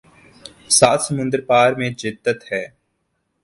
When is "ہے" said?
2.51-2.63